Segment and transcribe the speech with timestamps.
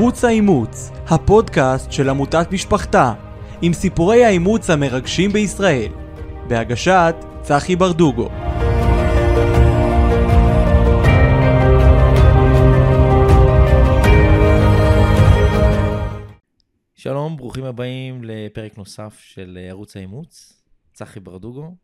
[0.00, 3.14] ערוץ האימוץ, הפודקאסט של עמותת משפחתה,
[3.62, 5.92] עם סיפורי האימוץ המרגשים בישראל,
[6.48, 8.28] בהגשת צחי ברדוגו.
[16.94, 20.62] שלום, ברוכים הבאים לפרק נוסף של ערוץ האימוץ,
[20.92, 21.76] צחי ברדוגו,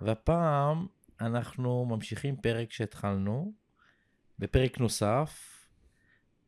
[0.00, 0.86] והפעם
[1.20, 3.52] אנחנו ממשיכים פרק שהתחלנו,
[4.38, 5.47] בפרק נוסף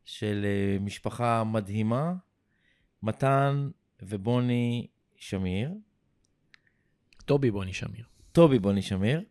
[0.04, 2.12] של אה, משפחה מדהימה,
[3.02, 3.70] מתן
[4.02, 5.70] ובוני שמיר.
[7.24, 8.04] טובי בוני שמיר.
[8.32, 9.22] טובי בוני שמיר.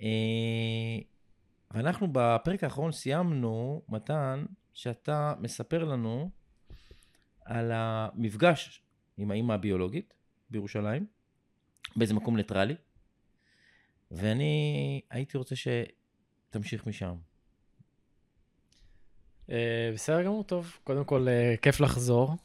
[0.00, 0.98] אה,
[1.70, 4.44] ואנחנו בפרק האחרון סיימנו, מתן,
[4.74, 6.30] שאתה מספר לנו
[7.44, 8.82] על המפגש
[9.16, 10.14] עם האימא הביולוגית
[10.50, 11.06] בירושלים,
[11.96, 12.74] באיזה מקום ניטרלי,
[14.10, 17.14] ואני הייתי רוצה שתמשיך משם.
[19.50, 20.78] אה, בסדר גמור, טוב.
[20.84, 22.36] קודם כל, אה, כיף לחזור.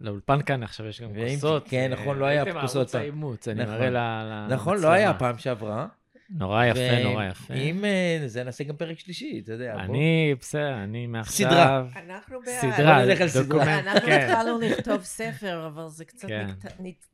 [0.00, 1.68] לאולפן כאן עכשיו יש גם כוסות.
[1.68, 2.54] כן, נכון, לא היה כוסות.
[2.60, 4.46] הייתם ערוץ האימוץ, אני מראה למצלמה.
[4.50, 5.86] נכון, לא היה פעם שעברה.
[6.30, 7.54] נורא יפה, נורא יפה.
[7.54, 9.74] אם אה, זה, נעשה גם פרק שלישי, אתה יודע.
[9.74, 11.50] אני, בסדר, אני מעכשיו...
[11.50, 11.84] סדרה.
[12.06, 12.72] אנחנו בעד.
[12.72, 13.86] סדרה, דוקומנט.
[13.86, 14.28] אנחנו כן.
[14.30, 16.28] התחלנו לכתוב ספר, אבל זה קצת...
[16.28, 16.46] כן.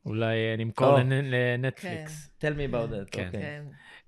[0.06, 2.30] אולי נמכור לנטפליקס.
[2.40, 3.26] tell me about that, כן.
[3.26, 3.60] אוקיי.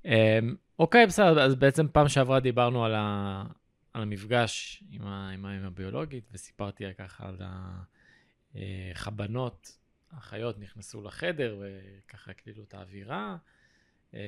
[0.05, 3.43] אמ, אוקיי, בסדר, אז בעצם פעם שעברה דיברנו על ה...
[3.93, 7.37] על המפגש עם האמא הביולוגית, וסיפרתי ככה על
[8.93, 9.79] איך הבנות,
[10.11, 13.37] האחיות, נכנסו לחדר וככה הקלילו את האווירה.
[14.15, 14.19] אמ,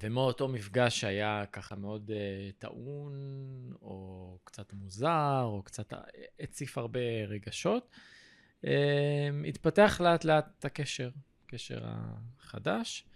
[0.00, 3.12] ומאותו מפגש שהיה ככה מאוד uh, טעון,
[3.82, 5.92] או קצת מוזר, או קצת
[6.40, 7.90] הציף הרבה רגשות,
[8.62, 8.66] uh,
[9.48, 11.10] התפתח לאט לאט הקשר,
[11.44, 13.06] הקשר החדש.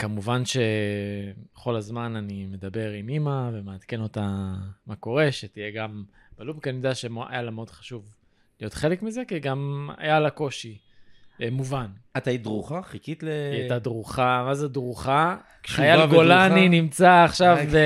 [0.00, 4.54] כמובן שכל הזמן אני מדבר עם אימא ומעדכן אותה
[4.86, 6.04] מה קורה, שתהיה גם
[6.38, 8.14] בלופ, כי אני יודע שהיה לה מאוד חשוב
[8.60, 10.78] להיות חלק מזה, כי גם היה לה קושי
[11.42, 11.86] אה, מובן.
[12.16, 12.82] את היית דרוכה?
[12.82, 13.26] חיכית ל...
[13.28, 15.36] היא הייתה דרוכה, מה זה דרוכה?
[15.66, 17.76] חייל גולני נמצא עכשיו ב...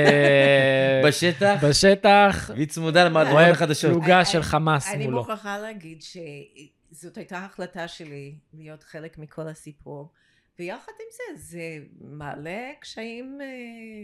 [1.07, 1.65] בשטח?
[1.65, 2.51] בשטח.
[2.55, 3.91] והיא צמודה למהדורת החדשות.
[3.91, 5.01] פלוגה של חמאס מולו.
[5.01, 10.11] אני מוכרחה להגיד שזאת הייתה החלטה שלי להיות חלק מכל הסיפור.
[10.59, 13.47] ויחד עם זה, זה מעלה קשיים אה,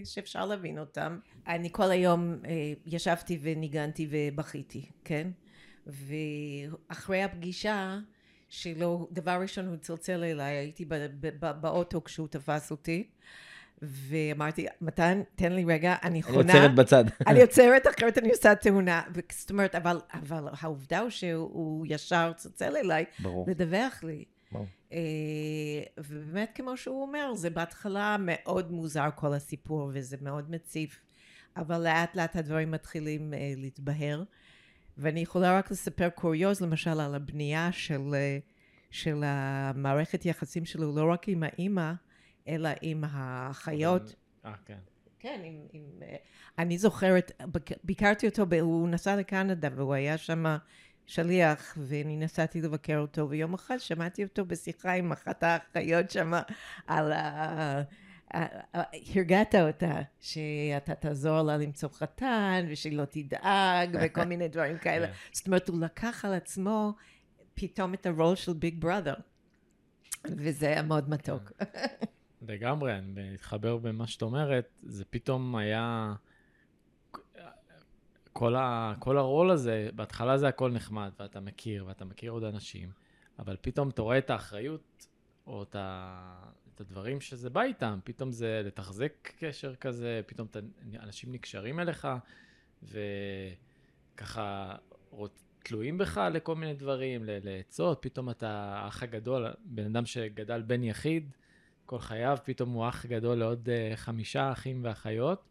[0.04, 1.18] שאפשר להבין אותם.
[1.46, 5.28] אני כל היום אה, ישבתי וניגנתי ובכיתי, כן?
[5.86, 7.98] ואחרי הפגישה
[8.48, 10.84] שלו, דבר ראשון הוא צלצל אליי, הייתי
[11.60, 13.08] באוטו כשהוא תפס אותי.
[13.82, 16.40] ואמרתי, מתן, תן לי רגע, אני חונה.
[16.40, 17.04] אני עוצרת בצד.
[17.26, 19.02] אני עוצרת, אחרת אני עושה תאונה.
[19.32, 23.46] זאת אומרת, אבל, אבל העובדה הוא שהוא ישר צלצל אליי, ברור.
[23.48, 24.24] לדווח לי.
[24.54, 24.60] אה,
[25.98, 31.00] ובאמת, כמו שהוא אומר, זה בהתחלה מאוד מוזר כל הסיפור, וזה מאוד מציף,
[31.56, 34.22] אבל לאט לאט הדברים מתחילים אה, להתבהר.
[34.98, 38.38] ואני יכולה רק לספר קוריוז, למשל, על הבנייה של, אה,
[38.90, 41.92] של המערכת יחסים שלו, לא רק עם האימא,
[42.48, 44.14] אלא עם האחיות.
[44.44, 44.78] אה, כן.
[45.18, 45.82] כן, עם, עם...
[46.58, 47.32] אני זוכרת,
[47.84, 50.56] ביקרתי אותו, הוא נסע לקנדה והוא היה שם
[51.10, 56.32] שליח, ואני נסעתי לבקר אותו, ויום אחד שמעתי אותו בשיחה עם אחת האחיות שם
[56.86, 57.82] על ה...
[59.14, 65.06] הרגעת אותה, שאתה תעזור לה למצוא חתן, ושהיא לא תדאג, וכל מיני דברים כאלה.
[65.06, 65.12] כן.
[65.32, 66.94] זאת אומרת, הוא לקח על עצמו
[67.54, 69.14] פתאום את הרול של ביג בראדר,
[70.24, 71.52] וזה היה מאוד מתוק.
[72.48, 76.14] לגמרי, אני מתחבר במה שאת אומרת, זה פתאום היה...
[78.40, 82.88] כל, ה, כל הרול הזה, בהתחלה זה הכל נחמד, ואתה מכיר, ואתה מכיר עוד אנשים,
[83.38, 85.06] אבל פתאום אתה רואה את האחריות,
[85.46, 90.58] או את, ה, את הדברים שזה בא איתם, פתאום זה לתחזק קשר כזה, פתאום אתה,
[91.02, 92.08] אנשים נקשרים אליך,
[92.82, 94.76] וככה
[95.62, 101.36] תלויים בך לכל מיני דברים, לעצות, פתאום אתה האח הגדול, בן אדם שגדל בן יחיד,
[101.86, 105.48] כל חייו, פתאום הוא אח גדול לעוד uh, חמישה אחים ואחיות.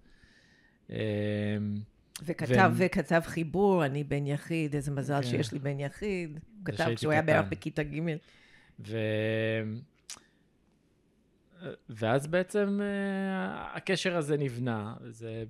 [2.26, 2.86] וכתב, ו...
[2.86, 5.28] וכתב חיבור, אני בן יחיד, איזה מזל כן.
[5.28, 6.32] שיש לי בן יחיד.
[6.32, 8.00] הוא כתב כשהוא היה בערך בכיתה ג'.
[8.80, 8.98] ו...
[11.90, 15.44] ואז בעצם uh, הקשר הזה נבנה, זה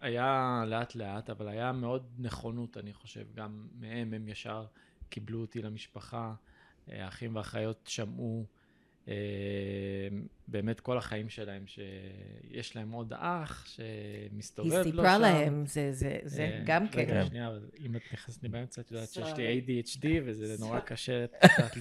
[0.00, 4.66] היה לאט לאט, אבל היה מאוד נכונות, אני חושב, גם מהם, הם ישר
[5.08, 6.34] קיבלו אותי למשפחה,
[6.88, 8.57] האחים והאחיות שמעו אה,
[10.48, 14.82] באמת כל החיים שלהם, שיש להם עוד אח שמסתובב לו שם.
[14.82, 17.00] היא סיפרה להם, זה, זה, זה אה, גם כן.
[17.00, 20.80] רגע, שנייה, אבל אם את נכנסת לי באמצע, את יודעת שיש לי ADHD, וזה נורא
[20.80, 21.24] קשה,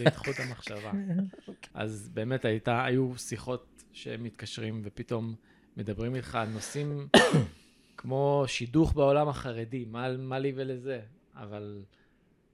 [0.08, 0.92] את חוט המחשבה.
[1.48, 1.70] אוקיי.
[1.74, 5.36] אז באמת הייתה, היו שיחות שהם מתקשרים, ופתאום
[5.78, 7.08] מדברים איתך על נושאים
[7.98, 11.02] כמו שידוך בעולם החרדי, מה, מה לי ולזה?
[11.36, 11.84] אבל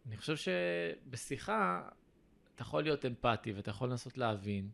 [0.07, 1.81] אני חושב שבשיחה
[2.55, 4.69] אתה יכול להיות אמפתי ואתה יכול לנסות להבין,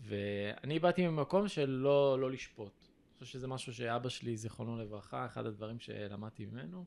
[0.00, 2.72] ואני באתי ממקום של לא, לא לשפוט.
[2.82, 6.84] אני חושב שזה משהו שאבא שלי, זיכרונו לברכה, אחד הדברים שלמדתי ממנו,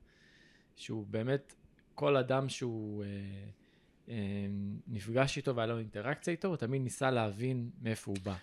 [0.76, 1.56] שהוא באמת,
[1.96, 3.10] כל אדם שהוא אה,
[4.10, 4.16] אה,
[4.88, 8.36] נפגש איתו והיה לו אינטראקציה איתו, הוא תמיד ניסה להבין מאיפה הוא בא.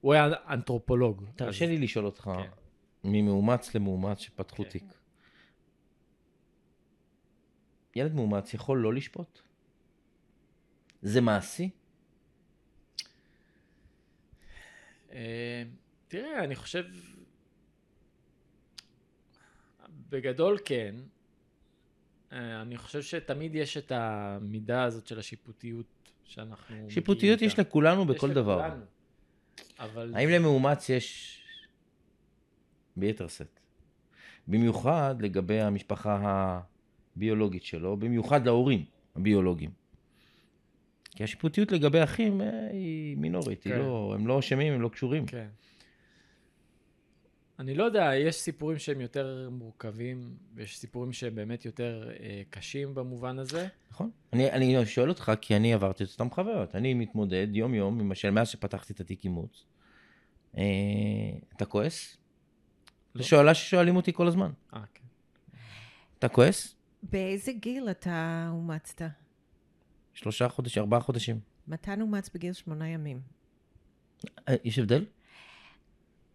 [0.00, 1.24] הוא היה אנתרופולוג.
[1.36, 2.50] תרשה אז- לי לשאול אותך, כן.
[3.04, 4.68] ממאומץ למאומץ שפתחו כן.
[4.70, 4.84] תיק.
[7.96, 9.40] ילד מאומץ יכול לא לשפוט?
[11.02, 11.70] זה מעשי?
[15.12, 15.62] אה,
[16.08, 16.84] תראה, אני חושב...
[20.10, 20.94] בגדול כן.
[22.32, 25.86] אה, אני חושב שתמיד יש את המידה הזאת של השיפוטיות
[26.24, 26.90] שאנחנו...
[26.90, 27.58] שיפוטיות יש.
[27.58, 28.66] לכולנו יש בכל דבר.
[28.66, 28.84] לכולנו.
[29.78, 30.14] אבל...
[30.14, 31.36] האם למאומץ יש
[32.96, 33.60] ביתר שאת?
[34.48, 36.60] במיוחד לגבי המשפחה
[37.16, 38.84] הביולוגית שלו, במיוחד להורים
[39.16, 39.79] הביולוגיים.
[41.10, 43.78] כי השיפוטיות לגבי אחים אה, היא מינורית, היא כן.
[43.78, 45.26] לא, הם לא אשמים, הם לא קשורים.
[45.26, 45.48] כן.
[47.60, 52.94] אני לא יודע, יש סיפורים שהם יותר מורכבים, ויש סיפורים שהם באמת יותר אה, קשים
[52.94, 53.68] במובן הזה.
[53.90, 54.10] נכון.
[54.32, 56.74] אני, אני שואל אותך כי אני עברתי את אותם חוויות.
[56.74, 59.64] אני מתמודד יום-יום השאלה, מאז שפתחתי את התיק אימוץ.
[60.56, 60.62] אה,
[61.56, 62.16] אתה כועס?
[63.14, 63.22] לא.
[63.22, 64.50] זו שאלה ששואלים אותי כל הזמן.
[64.74, 65.04] אה, כן.
[66.18, 66.76] אתה כועס?
[67.02, 69.02] באיזה גיל אתה אומצת?
[70.20, 71.40] שלושה חודשים, ארבעה חודשים.
[71.68, 73.20] מתן אומץ בגיל שמונה ימים.
[74.48, 75.04] אה, יש הבדל?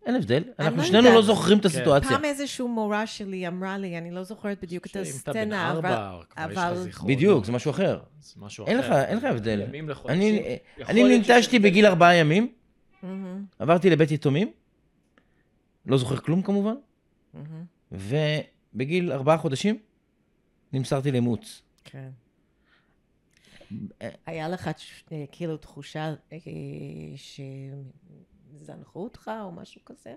[0.06, 0.44] אין הבדל.
[0.60, 1.14] אנחנו לא שנינו יודעת.
[1.16, 1.68] לא זוכרים את כן.
[1.70, 2.10] הסיטואציה.
[2.10, 5.72] פעם איזושהי מורה שלי אמרה לי, אני לא זוכרת בדיוק את שאם אתה בן הסצנה,
[5.72, 5.90] אבל...
[5.92, 7.12] ארבע, כבר יש לך אבל- זיכרון.
[7.16, 8.00] בדיוק, זה משהו אחר.
[8.22, 8.90] זה משהו אין אחר.
[8.90, 9.62] לך- אין לך הבדל.
[10.90, 12.54] אני, ננטשתי בגיל ארבעה ימים,
[13.04, 14.52] מהמם, עברתי לבית יתומים,
[15.86, 16.76] לא זוכר כלום כמובן,
[17.34, 19.78] מהמם, ובגיל ארבעה חודשים
[20.74, 21.62] נמסרתי לאימוץ.
[21.84, 22.10] כן.
[24.26, 24.70] היה לך
[25.12, 26.38] אה, כאילו תחושה אה,
[28.56, 30.14] שזנחו אותך או משהו כזה?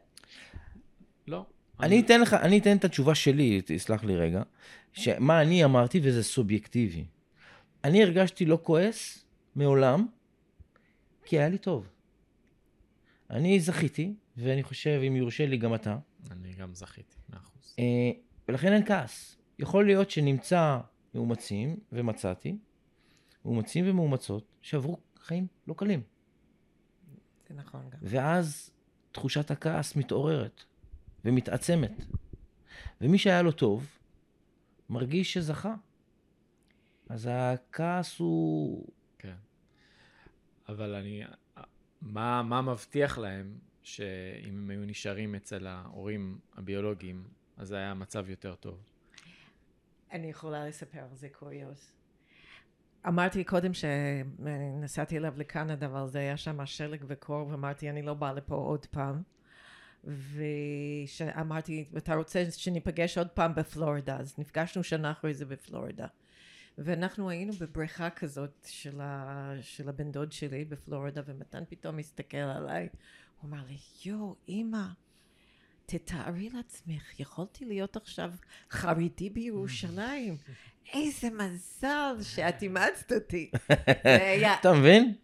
[1.27, 1.47] לא.
[1.81, 4.43] אני אתן לך, אני אתן את התשובה שלי, תסלח לי רגע,
[4.93, 7.05] שמה אני אמרתי וזה סובייקטיבי.
[7.85, 9.25] אני הרגשתי לא כועס
[9.55, 10.06] מעולם,
[11.25, 11.89] כי היה לי טוב.
[13.31, 15.99] אני זכיתי, ואני חושב, אם יורשה לי גם אתה,
[16.31, 17.75] אני גם זכיתי, מאה אחוז.
[17.79, 18.11] אה,
[18.49, 19.37] ולכן אין כעס.
[19.59, 20.79] יכול להיות שנמצא
[21.15, 22.56] מאומצים, ומצאתי,
[23.49, 26.03] מאומצים ומאומצות, שעברו חיים לא קלים.
[27.49, 27.99] זה נכון גם.
[28.03, 28.71] ואז
[29.12, 30.65] תחושת הכעס מתעוררת
[31.25, 32.05] ומתעצמת.
[33.00, 33.99] ומי שהיה לו טוב,
[34.89, 35.75] מרגיש שזכה.
[37.09, 38.87] אז הכעס הוא...
[39.19, 39.35] כן.
[40.69, 41.23] אבל אני...
[42.00, 48.55] מה, מה מבטיח להם שאם הם היו נשארים אצל ההורים הביולוגיים, אז היה מצב יותר
[48.55, 48.79] טוב?
[50.12, 51.93] אני יכולה לספר על זה קוריוז.
[53.06, 58.33] אמרתי קודם שנסעתי אליו לקנדה, אבל זה היה שם שלג וקור, ואמרתי, אני לא באה
[58.33, 59.23] לפה עוד פעם.
[60.05, 64.17] ואמרתי, אתה רוצה שניפגש עוד פעם בפלורידה?
[64.17, 66.06] אז נפגשנו שנה אחרי זה בפלורידה.
[66.79, 69.53] ואנחנו היינו בבריכה כזאת של, ה...
[69.61, 72.89] של הבן דוד שלי בפלורידה, ומתן פתאום הסתכל עליי,
[73.41, 74.87] הוא אמר לי, יואו, אימא,
[75.87, 78.33] תתארי לעצמך, יכולתי להיות עכשיו
[78.71, 80.37] חרדי בירושלים.
[80.95, 83.50] איזה מזל שאת אימצת אותי.
[84.61, 85.14] אתה מבין?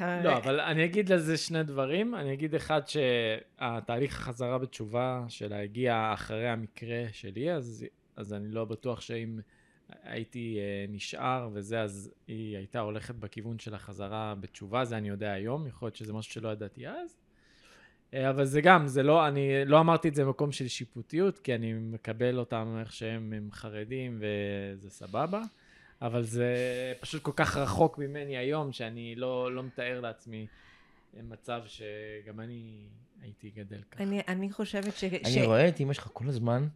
[0.00, 2.14] לא, אבל אני אגיד לזה שני דברים.
[2.14, 8.64] אני אגיד אחד שהתהליך החזרה בתשובה שלה הגיע אחרי המקרה שלי, אז, אז אני לא
[8.64, 9.38] בטוח שאם
[10.02, 15.32] הייתי אה, נשאר וזה, אז היא הייתה הולכת בכיוון של החזרה בתשובה, זה אני יודע
[15.32, 17.16] היום, יכול להיות שזה משהו שלא ידעתי אז.
[18.14, 21.54] אה, אבל זה גם, זה לא, אני לא אמרתי את זה במקום של שיפוטיות, כי
[21.54, 25.42] אני מקבל אותם איך שהם הם חרדים וזה סבבה.
[26.02, 26.54] אבל זה
[27.00, 30.46] פשוט כל כך רחוק ממני היום, שאני לא, לא מתאר לעצמי
[31.28, 32.76] מצב שגם אני
[33.22, 34.02] הייתי גדל ככה.
[34.02, 35.04] אני, אני חושבת ש...
[35.04, 36.66] אני רואה את אמא שלך כל הזמן,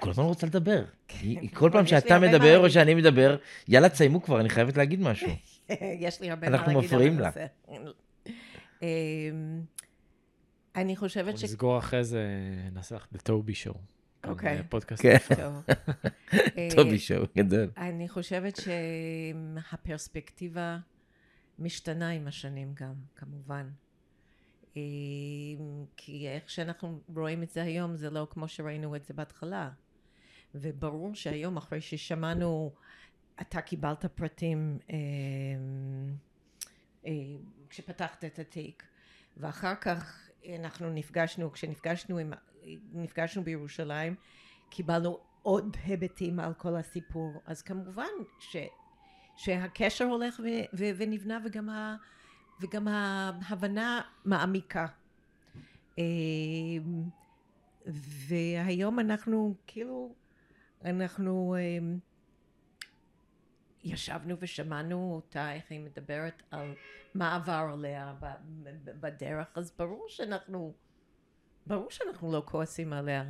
[0.00, 0.82] כל הזמן רוצה לדבר.
[1.20, 2.70] היא- היא כל פעם שאתה מדבר או.
[2.70, 3.36] שאני מדבר,
[3.68, 5.28] יאללה תסיימו כבר, אני חייבת להגיד משהו.
[6.00, 7.30] יש לי הרבה אנחנו מה להגיד מפריעים על לה.
[7.68, 7.90] הנושא.
[8.82, 8.86] אמ,
[10.80, 11.44] אני חושבת ש...
[11.44, 12.26] נסגור אחרי זה,
[12.72, 13.78] נעשה לך The Toby Show.
[14.24, 14.56] גם, אוקיי.
[14.56, 15.02] אה, פודקאסט.
[15.02, 15.64] כן, טוב.
[16.76, 17.70] טובי שואו, גדול.
[17.76, 18.60] אני חושבת
[19.66, 20.78] שהפרספקטיבה
[21.58, 23.68] משתנה עם השנים גם, כמובן.
[24.76, 24.80] אמ,
[25.96, 29.70] כי איך שאנחנו רואים את זה היום, זה לא כמו שראינו את זה בהתחלה.
[30.54, 32.72] וברור שהיום, אחרי ששמענו,
[33.40, 34.78] אתה קיבלת פרטים
[37.04, 37.12] אה,
[37.68, 38.82] כשפתחת את התיק,
[39.36, 42.32] ואחר כך אנחנו נפגשנו, כשנפגשנו עם,
[42.92, 44.14] נפגשנו בירושלים,
[44.70, 47.42] קיבלנו עוד היבטים על כל הסיפור.
[47.44, 48.04] אז כמובן
[48.38, 48.56] ש,
[49.36, 50.46] שהקשר הולך ו,
[50.78, 51.96] ו, ונבנה וגם, ה,
[52.60, 54.86] וגם ההבנה מעמיקה.
[55.98, 57.02] אמ,
[58.28, 60.14] והיום אנחנו כאילו,
[60.84, 61.98] אנחנו אמ,
[63.92, 66.74] ישבנו ושמענו אותה, איך היא מדברת על
[67.14, 68.14] מה עבר עליה
[69.00, 70.72] בדרך, אז ברור שאנחנו,
[71.66, 73.24] ברור שאנחנו לא כועסים עליה.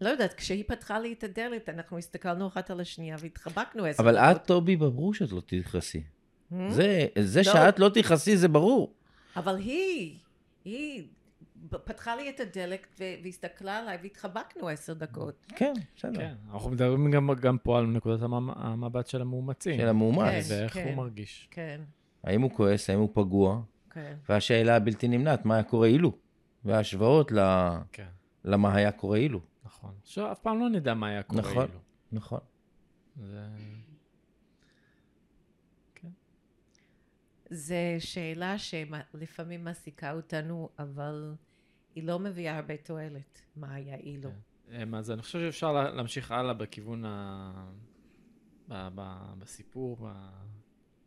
[0.00, 4.16] לא יודעת, כשהיא פתחה לי את הדלת, אנחנו הסתכלנו אחת על השנייה והתחבקנו עשר אבל
[4.18, 6.02] את, טובי, ברור שאת לא תכעסי.
[6.52, 6.54] Hmm?
[6.68, 7.52] זה, זה לא.
[7.52, 8.94] שאת לא תכעסי זה ברור.
[9.36, 10.18] אבל היא,
[10.64, 11.08] היא
[11.84, 12.86] פתחה לי את הדלק
[13.22, 15.46] והסתכלה עליי והתחבקנו עשר דקות.
[15.56, 16.18] כן, בסדר.
[16.18, 19.80] כן, אנחנו מדברים גם, גם פה על נקודת המבט של המאומצים.
[19.80, 20.48] של המאומץ.
[20.48, 21.48] כן, ואיך כן, הוא מרגיש.
[21.50, 21.80] כן.
[22.24, 24.16] האם הוא כועס, האם הוא פגוע, כן.
[24.28, 26.18] והשאלה הבלתי נמנעת, מה היה קורה אילו?
[26.64, 27.38] וההשוואות ל...
[27.92, 28.08] כן.
[28.44, 29.40] למה היה קורה אילו.
[29.64, 29.94] נכון.
[30.02, 31.78] עכשיו, אף פעם לא נדע מה היה קורה נכון, אילו.
[32.12, 32.38] נכון,
[33.16, 33.26] נכון.
[33.30, 33.44] זה...
[35.94, 36.08] כן.
[37.50, 41.34] זו שאלה שלפעמים מעסיקה אותנו, אבל
[41.96, 43.42] היא לא מביאה הרבה תועלת.
[43.56, 44.30] מה היה אילו?
[44.70, 44.94] כן.
[44.94, 47.70] אז אני חושב שאפשר להמשיך הלאה בכיוון ה...
[48.68, 48.88] ב...
[48.94, 49.32] ב...
[49.38, 50.08] בסיפור,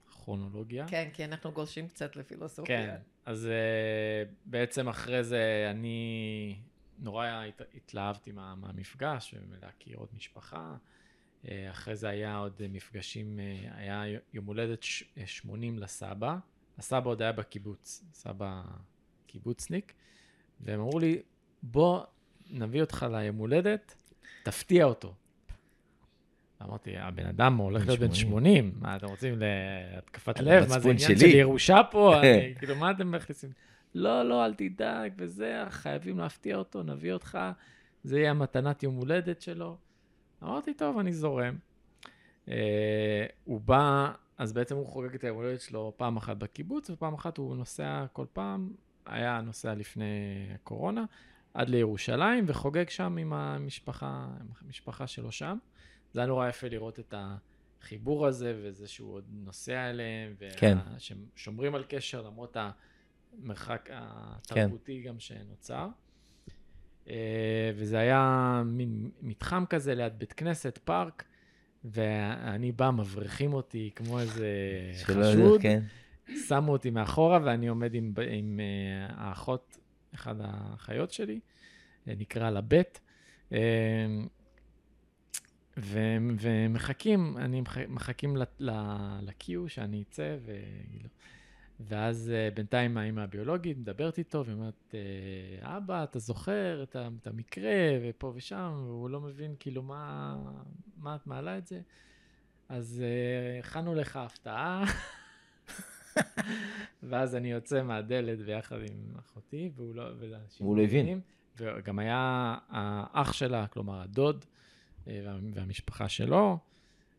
[0.08, 0.88] בכרונולוגיה.
[0.88, 2.66] כן, כי אנחנו גולשים קצת לפילוסופיה.
[2.66, 6.56] כן, אז uh, בעצם אחרי זה אני
[7.00, 7.28] נורא
[7.74, 10.76] התלהבתי מה, מהמפגש ולהכיר עוד משפחה.
[11.44, 14.04] Uh, אחרי זה היה עוד מפגשים, uh, היה
[14.34, 14.84] יום הולדת
[15.26, 16.38] 80 לסבא.
[16.78, 18.62] הסבא עוד היה בקיבוץ, סבא
[19.28, 19.94] קיבוצניק,
[20.62, 21.22] והם אמרו לי,
[21.64, 22.04] בוא
[22.52, 23.96] נביא אותך ליום הולדת,
[24.44, 25.14] תפתיע אותו.
[26.62, 30.70] אמרתי, הבן אדם הולך להיות בן 80, מה אתם רוצים להתקפת לב?
[30.70, 32.16] מה זה עניין של ירושה פה?
[32.20, 33.50] אני, כאילו, מה אתם מכניסים?
[33.96, 37.38] לא, לא, אל תדאג, וזה, חייבים להפתיע אותו, נביא אותך,
[38.04, 39.78] זה יהיה המתנת יום הולדת שלו.
[40.44, 41.56] אמרתי, טוב, אני זורם.
[42.46, 42.52] Uh,
[43.44, 47.38] הוא בא, אז בעצם הוא חוגג את היום הולדת שלו פעם אחת בקיבוץ, ופעם אחת
[47.38, 48.70] הוא נוסע כל פעם,
[49.10, 50.06] היה נוסע לפני
[50.56, 51.06] הקורונה,
[51.54, 55.58] עד לירושלים, וחוגג שם עם המשפחה, עם המשפחה שלו שם.
[56.14, 57.14] זה היה נורא יפה לראות את
[57.82, 60.78] החיבור הזה, וזה שהוא עוד נוסע אליהם, כן.
[61.36, 62.58] ושומרים על קשר למרות
[63.40, 65.10] המרחק התרבותי כן.
[65.10, 65.88] גם שנוצר.
[67.10, 71.24] אה, וזה היה מין מתחם כזה ליד בית כנסת, פארק,
[71.86, 74.48] ואני בא, מבריחים אותי כמו איזה
[75.04, 75.62] חשוד.
[75.62, 75.84] כן.
[76.48, 79.78] שמו אותי מאחורה, ואני עומד עם, עם uh, האחות,
[80.16, 81.40] אחת האחיות שלי,
[82.08, 83.00] אה, נקרא לה בית.
[83.50, 83.54] Uh,
[85.78, 90.52] ומחכים, אני מחכים ל-Q שאני אצא, ו...
[91.80, 94.96] ואז uh, בינתיים האמא הביולוגית מדברת איתו, והיא אומרת,
[95.62, 100.36] אבא, אתה זוכר את, את המקרה, ופה ושם, והוא לא מבין כאילו מה,
[100.98, 101.82] מה את מעלה את זה.
[102.70, 103.04] אז
[103.60, 104.84] הכנו לך הפתעה.
[107.10, 110.04] ואז אני יוצא מהדלת ביחד עם אחותי, והוא לא,
[110.60, 111.20] והוא לא הבין.
[111.58, 114.46] וגם היה האח שלה, כלומר הדוד,
[115.08, 116.58] אה, וה, והמשפחה שלו,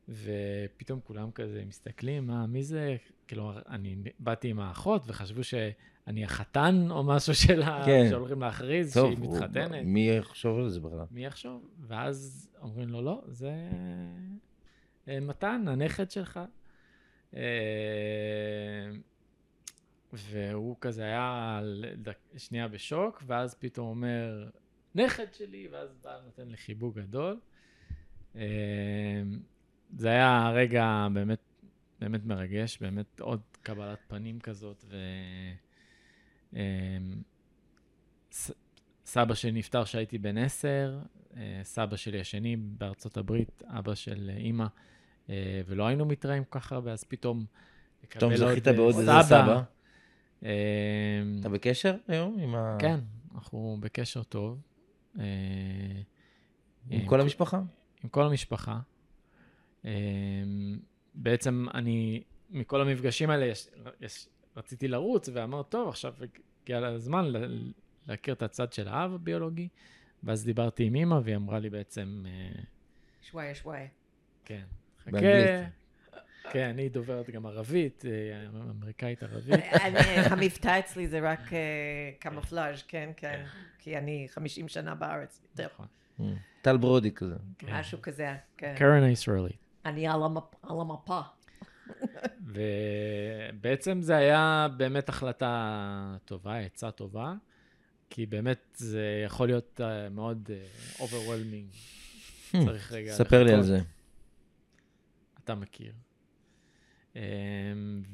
[0.09, 2.97] ופתאום כולם כזה מסתכלים, מה, מי זה?
[3.27, 8.07] כאילו, אני באתי עם האחות, וחשבו שאני החתן או משהו שלה, כן.
[8.11, 9.71] שהולכים להכריז טוב, שהיא מתחתנת.
[9.71, 11.05] הוא, מי יחשוב על זה בכלל?
[11.11, 11.69] מי יחשוב?
[11.87, 13.53] ואז אומרים לו, לא, זה
[15.09, 16.41] אה, מתן, הנכד שלך.
[17.37, 18.91] אה,
[20.13, 21.61] והוא כזה היה
[22.37, 24.49] שנייה בשוק, ואז פתאום אומר,
[24.95, 27.41] נכד שלי, ואז בא נותן לי חיבוק גדול.
[28.37, 29.23] אה,
[29.97, 31.41] זה היה רגע באמת,
[32.01, 34.97] באמת מרגש, באמת עוד קבלת פנים כזאת, ו...
[36.57, 36.99] אה,
[39.05, 40.99] סבא שלי נפטר כשהייתי בן עשר,
[41.63, 44.67] סבא שלי השני בארצות הברית, אבא של אימא,
[45.67, 47.45] ולא היינו מתראים כל כך הרבה, אז פתאום...
[48.09, 49.63] פתאום זכית בעוד איזה סבא.
[50.45, 50.51] אה,
[51.41, 52.77] אתה בקשר היום עם ה...
[52.81, 53.01] כן,
[53.35, 54.63] אנחנו בקשר טוב.
[55.19, 55.25] אה,
[56.91, 57.61] עם כל המשפחה?
[58.05, 58.81] עם כל המשפחה.
[61.15, 63.69] בעצם אני, מכל המפגשים האלה, יש,
[64.01, 66.15] יש, רציתי לרוץ, ואמרתי, טוב, עכשיו
[66.63, 67.33] הגיע הזמן
[68.07, 69.69] להכיר את הצד של האב הביולוגי,
[70.23, 72.25] ואז דיברתי עם אימא, והיא אמרה לי בעצם...
[73.23, 73.89] שוואיה, שוואיה.
[74.45, 74.65] כן.
[75.05, 75.65] חכה.
[76.53, 79.65] כן, אני דוברת גם ערבית, אה, אמריקאית ערבית.
[80.31, 81.41] המבטא אצלי זה רק
[82.19, 83.45] קמופלאז', כן, כן,
[83.79, 85.41] כי אני 50 שנה בארץ.
[85.59, 85.87] נכון.
[86.21, 86.23] Mm.
[86.63, 87.35] טל ברודי כזה.
[87.63, 88.75] משהו כזה, כן.
[88.79, 89.57] קרן הישראלית.
[89.87, 90.21] אני על
[90.63, 91.21] המפה.
[93.61, 97.35] ובעצם זה היה באמת החלטה טובה, עצה טובה,
[98.11, 101.77] כי באמת זה יכול להיות אה, מאוד אה, overwhelming
[102.65, 103.13] צריך רגע...
[103.13, 103.81] ספר לי על זה.
[105.51, 105.95] אתה מכיר.
[107.17, 107.21] אמ,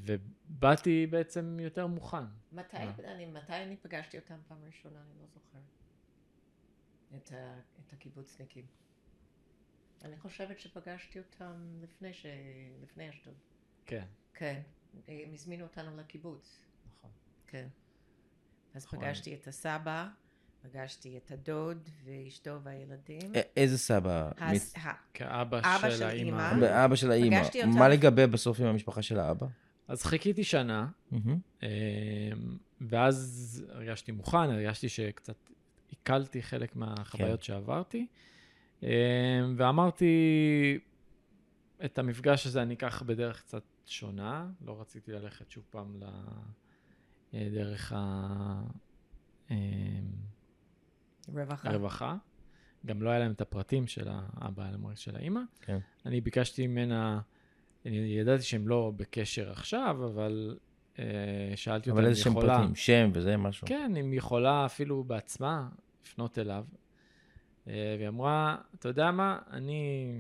[0.05, 2.25] ובאתי בעצם יותר מוכן.
[2.53, 5.01] מתי, אני, מתי אני פגשתי אותם פעם ראשונה?
[5.03, 5.63] אני לא זוכרת.
[7.17, 8.67] את, ה, את הקיבוצניקים.
[10.05, 12.27] אני חושבת שפגשתי אותם לפני, ש...
[12.83, 13.35] לפני אשדוד.
[13.87, 14.05] כן.
[14.35, 14.63] כן.
[15.09, 16.61] הם הזמינו אותנו לקיבוץ.
[16.99, 17.11] נכון.
[17.47, 17.69] כן.
[18.75, 18.99] אז נכון.
[18.99, 20.09] פגשתי את הסבא,
[20.73, 23.33] פגשתי את הדוד ואשתו והילדים.
[23.37, 24.31] א- איזה סבא?
[24.39, 26.51] הס- ה- כאבא אבא של של האימא.
[26.55, 26.85] אימא.
[26.85, 27.39] אבא של האימא.
[27.43, 27.79] פגשתי אותם.
[27.79, 29.47] מה לגבי בסוף עם המשפחה של האבא?
[29.89, 30.89] אז חיכיתי שנה.
[31.13, 31.69] אמ,
[32.81, 35.37] ואז הרגשתי מוכן, הרגשתי שקצת
[35.91, 37.45] עיכלתי חלק מהחוויות כן.
[37.45, 38.07] שעברתי,
[38.83, 38.89] אמ,
[39.57, 40.15] ואמרתי,
[41.85, 45.97] את המפגש הזה אני אקח בדרך קצת שונה, לא רציתי ללכת שוב פעם
[47.33, 47.93] לדרך
[49.51, 49.57] אמ,
[51.29, 51.69] רווחה.
[51.69, 52.17] הרווחה.
[52.87, 55.41] גם לא היה להם את הפרטים של האבא, רק של האימא.
[55.61, 55.79] כן.
[56.07, 57.21] אני ביקשתי ממנה,
[57.87, 60.59] אני ידעתי שהם לא בקשר עכשיו, אבל
[60.99, 61.05] אה,
[61.57, 62.59] שאלתי אותה אבל אם איזה היא יכולה...
[62.59, 62.75] פרטים?
[62.75, 63.67] שם וזה משהו.
[63.69, 65.69] כן, אם היא יכולה אפילו בעצמה
[66.05, 66.65] לפנות אליו.
[67.69, 70.13] אה, והיא אמרה, אתה יודע מה, אני,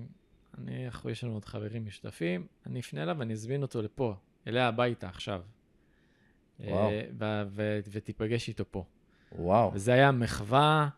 [0.58, 4.14] אני, אנחנו, יש לנו עוד חברים משותפים, אני אפנה אליו ואני אזמין אותו לפה,
[4.46, 5.42] אליה הביתה עכשיו.
[6.60, 6.90] אה, וואו.
[7.18, 8.84] ו- ו- ותיפגש איתו פה.
[9.32, 9.70] וואו.
[9.74, 10.88] וזה היה מחווה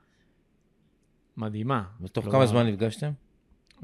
[1.36, 1.84] מדהימה.
[2.00, 3.10] ותוך כלומר, כמה זמן נפגשתם?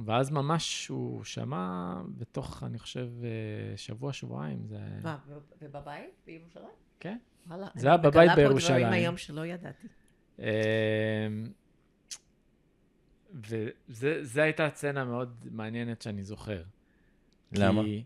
[0.04, 4.66] ואז ממש הוא שמע בתוך, אני חושב, אה, שבוע, שבועיים.
[4.66, 4.78] זה...
[5.02, 5.18] מה,
[5.62, 6.10] ובבית?
[6.26, 6.66] בירושלים?
[7.00, 7.18] כן.
[7.46, 7.66] וואלה.
[7.74, 8.80] זה היה בבית אני מגלה פה בירושלים.
[8.80, 9.88] דברים היום שלא ידעתי.
[10.38, 10.44] אמ,
[13.88, 16.62] וזו הייתה סצנה מאוד מעניינת שאני זוכר.
[17.52, 17.82] למה?
[17.82, 18.04] כי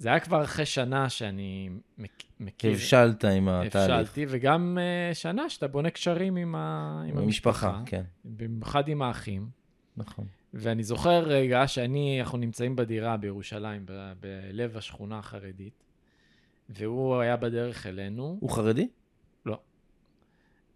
[0.00, 2.08] זה היה כבר אחרי שנה שאני מכ-
[2.40, 3.76] מכיר, הבשלת עם התהליך.
[3.76, 9.02] הבשלתי, וגם אה, שנה שאתה בונה קשרים עם, ה, עם המשפחה, המשפחה, כן, במיוחד עם
[9.02, 9.48] האחים.
[9.96, 10.26] נכון.
[10.54, 15.84] ואני זוכר רגע שאני, אנחנו נמצאים בדירה בירושלים, ב- בלב השכונה החרדית,
[16.68, 18.36] והוא היה בדרך אלינו.
[18.40, 18.88] הוא חרדי?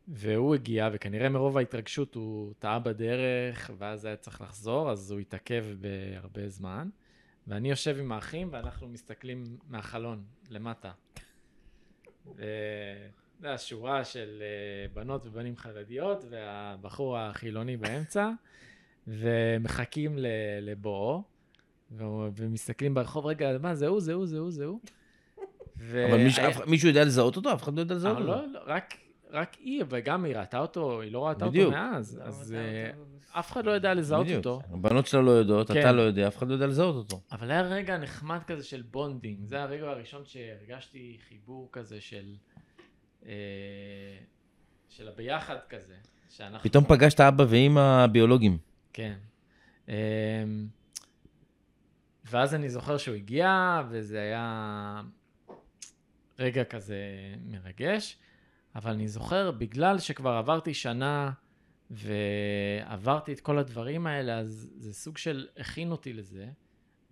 [0.08, 5.64] והוא הגיע, וכנראה מרוב ההתרגשות הוא טעה בדרך, ואז היה צריך לחזור, אז הוא התעכב
[5.80, 6.88] בהרבה זמן.
[7.48, 10.90] ואני יושב עם האחים, ואנחנו מסתכלים מהחלון, למטה.
[12.26, 12.42] ו...
[13.38, 14.46] אתה יודע, שורה של אה,
[14.94, 18.30] בנות ובנים חרדיות, והבחור החילוני באמצע,
[19.06, 20.26] ומחכים ל-
[20.60, 21.22] לבואו,
[22.36, 24.80] ומסתכלים ברחוב, רגע, מה, זה הוא, זה הוא, זה הוא, זה הוא.
[25.78, 27.52] ו- אבל מישהו- היה- אף- מישהו יודע לזהות אותו?
[27.52, 28.42] אף אחד לא יודע לזהות אבל אותו.
[28.46, 28.94] לא, לא, רק,
[29.30, 31.66] רק היא, וגם היא ראתה אותו, היא לא ראתה בדיוק.
[31.66, 34.46] אותו מאז, לא, אז זה אה, אותו- אף אחד לא יודע לזהות בדיוק.
[34.46, 34.60] אותו.
[34.72, 35.80] הבנות שלה לא יודעות, כן.
[35.80, 37.20] אתה לא יודע, אף אחד לא יודע לזהות אותו.
[37.32, 42.34] אבל היה רגע נחמד כזה של bonding, זה הרגע הראשון שהרגשתי חיבור כזה של...
[43.26, 43.32] אה,
[44.88, 45.94] של הביחד כזה,
[46.30, 46.68] שאנחנו...
[46.68, 48.58] פתאום פגשת אבא ואימא ביולוגיים.
[48.92, 49.14] כן.
[49.88, 49.94] אמ,
[52.24, 55.02] ואז אני זוכר שהוא הגיע, וזה היה
[56.38, 56.96] רגע כזה
[57.44, 58.16] מרגש,
[58.74, 61.30] אבל אני זוכר, בגלל שכבר עברתי שנה
[61.90, 66.46] ועברתי את כל הדברים האלה, אז זה סוג של הכין אותי לזה,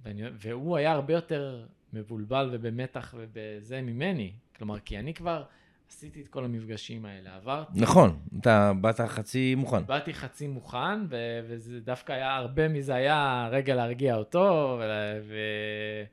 [0.05, 4.33] ואני, והוא היה הרבה יותר מבולבל ובמתח ובזה ממני.
[4.57, 5.45] כלומר, כי אני כבר
[5.89, 9.87] עשיתי את כל המפגשים האלה, עברתי נכון, אתה באת חצי מוכן.
[9.87, 16.05] באתי חצי מוכן, ו- וזה דווקא היה, הרבה מזה היה רגע להרגיע אותו, ו- ו-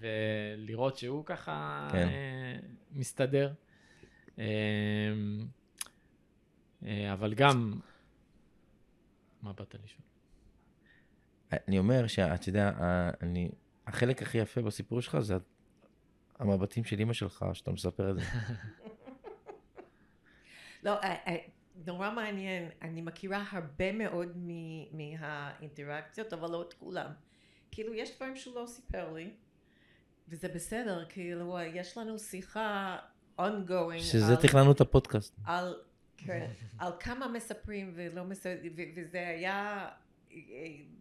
[0.00, 2.08] ולראות שהוא ככה כן.
[2.08, 2.58] אה,
[2.92, 3.52] מסתדר.
[4.38, 4.44] אה,
[6.86, 7.80] אה, אבל גם...
[9.42, 10.02] מה באת לשאול?
[11.52, 12.72] אני אומר שאתה יודע,
[13.22, 13.50] אני,
[13.86, 15.34] החלק הכי יפה בסיפור שלך זה
[16.38, 18.22] המבטים של אימא שלך, שאתה מספר את זה.
[20.84, 21.36] לא, אה, אה,
[21.86, 22.68] נורא מעניין.
[22.82, 24.36] אני מכירה הרבה מאוד
[24.92, 27.10] מהאינטראקציות, אבל לא את כולם.
[27.70, 29.30] כאילו, יש דברים שהוא לא סיפר לי,
[30.28, 32.98] וזה בסדר, כאילו, יש לנו שיחה
[33.40, 33.98] ongoing.
[33.98, 35.36] שזה על- תכננו את הפודקאסט.
[35.44, 35.74] על,
[36.16, 36.46] כן,
[36.78, 39.88] על כמה מספרים ולא מספרים, וזה היה
[40.32, 40.38] אה,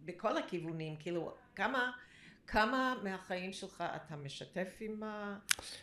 [0.06, 1.92] בכל הכיוונים, כאילו, כמה,
[2.48, 5.04] כמה מהחיים שלך אתה משתף עם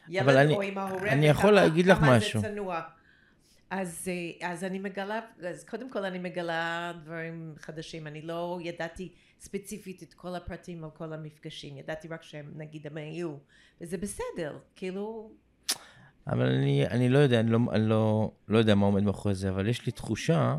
[0.08, 2.40] הילד אבל אני- או עם ההורה, אני יכול להגיד לך כמה משהו.
[2.40, 2.80] זה צנוע.
[3.70, 4.08] אז,
[4.42, 10.02] אה, אז אני מגלה, אז קודם כל אני מגלה דברים חדשים, אני לא ידעתי ספציפית
[10.02, 13.36] את כל הפרטים על כל המפגשים, ידעתי רק שהם נגיד הם היו,
[13.80, 15.32] וזה בסדר, כאילו,
[16.26, 19.48] אבל אני, אני לא יודע, אני, לא, אני לא, לא יודע מה עומד מאחורי זה,
[19.48, 20.56] אבל יש לי תחושה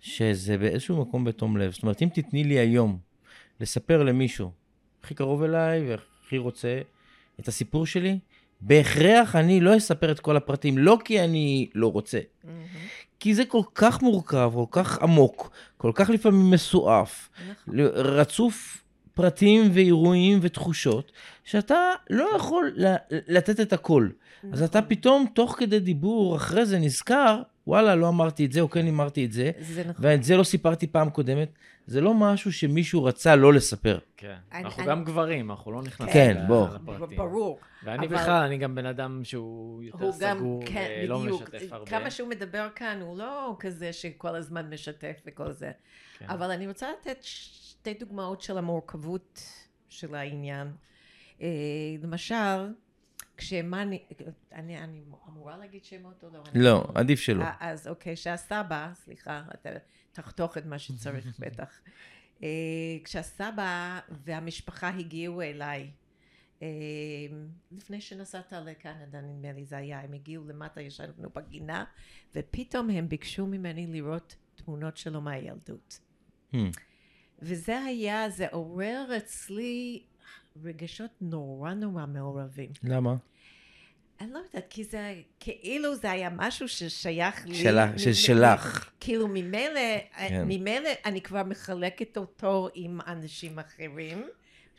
[0.00, 1.72] שזה באיזשהו מקום בתום לב.
[1.72, 2.98] זאת אומרת, אם תתני לי היום
[3.60, 4.50] לספר למישהו
[5.02, 6.80] הכי קרוב אליי והכי רוצה
[7.40, 8.18] את הסיפור שלי,
[8.60, 12.18] בהכרח אני לא אספר את כל הפרטים, לא כי אני לא רוצה,
[13.20, 17.80] כי זה כל כך מורכב, כל כך עמוק, כל כך לפעמים מסועף, נכון.
[17.94, 18.79] רצוף
[19.20, 21.12] פרטים ואירועים ותחושות,
[21.44, 21.76] שאתה
[22.10, 22.72] לא יכול
[23.10, 24.08] לתת את הכל.
[24.38, 24.52] נכון.
[24.52, 24.90] אז אתה נכון.
[24.90, 29.24] פתאום, תוך כדי דיבור, אחרי זה נזכר, וואלה, לא אמרתי את זה, או כן אמרתי
[29.24, 30.04] את זה, זה נכון.
[30.06, 31.48] ואת זה לא סיפרתי פעם קודמת.
[31.86, 33.98] זה לא משהו שמישהו רצה לא לספר.
[34.16, 34.90] כן, אני, אנחנו אני...
[34.90, 36.68] גם גברים, אנחנו לא נכנסים כן, בוא.
[36.68, 37.18] לפרטים.
[37.18, 37.58] ברור.
[37.84, 38.16] ואני אבל...
[38.16, 41.42] בכלל, אני גם בן אדם שהוא יותר סגור, כן, ולא בדיוק.
[41.42, 41.86] משתף הרבה.
[41.86, 45.70] כמה שהוא מדבר כאן, הוא לא כזה שכל הזמן משתף וכל זה.
[46.18, 46.26] כן.
[46.28, 47.18] אבל אני רוצה לתת
[47.80, 49.42] שתי דוגמאות של המורכבות
[49.88, 50.72] של העניין.
[51.40, 51.46] אה,
[52.02, 52.74] למשל,
[53.36, 54.04] כשמאני,
[54.52, 56.42] אני, אני אמורה להגיד שמות או לא?
[56.54, 57.44] לא, עדיף שלא.
[57.60, 59.70] אז אוקיי, שהסבא, סליחה, אתה
[60.12, 61.80] תחתוך את מה שצריך בטח.
[62.42, 62.48] אה,
[63.04, 65.90] כשהסבא והמשפחה הגיעו אליי,
[66.62, 66.68] אה,
[67.72, 71.84] לפני שנסעת לקנדה, נדמה לי זה היה, הם הגיעו למטה, ישבנו בגינה,
[72.34, 76.00] ופתאום הם ביקשו ממני לראות תמונות שלו מהילדות.
[76.52, 76.56] Hmm.
[77.42, 80.02] וזה היה, זה עורר אצלי
[80.64, 82.70] רגשות נורא נורא מעורבים.
[82.82, 83.14] למה?
[84.20, 87.54] אני לא יודעת, כי זה כאילו זה היה משהו ששייך לי.
[87.54, 88.90] שלך, ששלך.
[89.00, 89.80] כאילו ממילא,
[90.28, 90.44] כן.
[90.46, 94.28] ממילא אני כבר מחלקת אותו עם אנשים אחרים.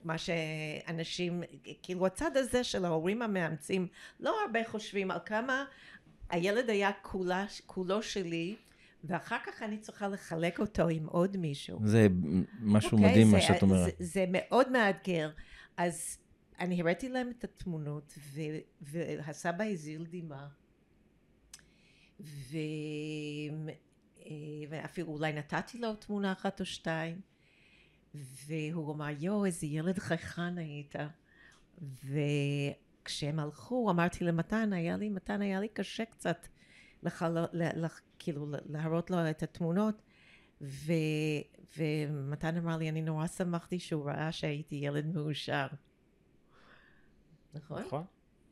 [0.04, 1.44] מה שאנשים,
[1.84, 3.88] כאילו הצד הזה של ההורים המאמצים,
[4.20, 5.66] לא הרבה חושבים על כמה
[6.30, 8.56] הילד היה כולה, כולו שלי,
[9.04, 11.80] ואחר כך אני צריכה לחלק אותו עם עוד מישהו.
[11.84, 12.08] זה
[12.60, 13.98] משהו okay, אוקיי, מדהים זה, מה שאת אומרת.
[13.98, 15.32] זה, זה מאוד מאתגר.
[15.78, 16.18] אז
[16.60, 18.42] אני הראיתי להם את התמונות, ו,
[18.82, 20.48] והסבא הזיל דמעה.
[22.20, 22.58] ו...
[24.26, 24.32] אה,
[24.70, 27.22] ואפילו אולי נתתי לו תמונה אחת או שתיים,
[28.16, 30.96] והוא אמר, יואו, איזה ילד חייכן היית.
[32.04, 36.48] וכשהם הלכו, אמרתי למתן, היה לי, מתן היה לי קשה קצת,
[37.04, 37.38] לחל...
[37.54, 38.02] לח...
[38.20, 40.02] כאילו, להראות לו את התמונות,
[40.62, 40.94] ו...
[41.78, 45.68] ומתן אמר לי, אני נורא שמחתי שהוא ראה שהייתי ילד מאושר.
[47.54, 47.82] נכון?
[47.82, 48.04] נכון.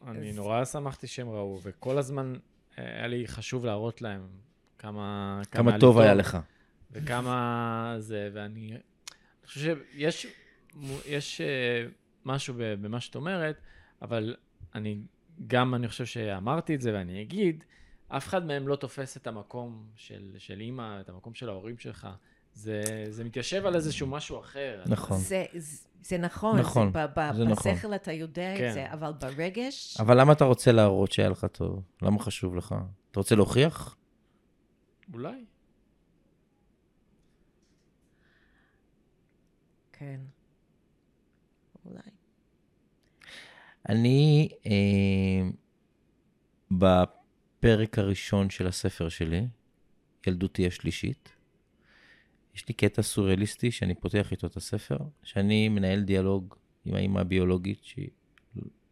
[0.08, 2.34] אני נורא שמחתי שהם ראו, וכל הזמן
[2.78, 4.28] אה, היה לי חשוב להראות להם
[4.78, 5.42] כמה...
[5.52, 6.38] כמה טוב היה לך.
[6.92, 8.72] וכמה זה, ואני...
[8.72, 10.28] אני חושב שיש
[11.06, 11.86] יש, אה,
[12.26, 13.62] משהו במה שאת אומרת,
[14.02, 14.36] אבל
[14.76, 14.98] אני
[15.48, 17.64] גם, אני חושב שאמרתי את זה ואני אגיד,
[18.10, 22.08] אף אחד מהם לא תופס את המקום של, של אימא, את המקום של ההורים שלך.
[22.54, 24.84] זה, זה מתיישב על איזשהו משהו אחר.
[24.86, 25.18] נכון.
[25.18, 25.46] זה,
[26.02, 27.74] זה נכון, נכון, זה, ב, זה נכון.
[27.74, 28.68] בשכל אתה יודע כן.
[28.70, 29.98] את זה, אבל ברגש...
[30.00, 31.82] אבל למה אתה רוצה להראות שהיה לך טוב?
[32.02, 32.76] למה חשוב לך?
[33.12, 33.96] אתה רוצה להוכיח?
[35.14, 35.46] אולי.
[39.92, 40.20] כן.
[41.86, 42.02] אולי.
[43.90, 45.50] אני, אה,
[47.60, 49.48] בפרק הראשון של הספר שלי,
[50.28, 51.30] ילדותי השלישית,
[52.56, 57.84] יש לי קטע סוריאליסטי שאני פותח איתו את הספר, שאני מנהל דיאלוג עם האימא הביולוגית
[57.84, 58.10] שהיא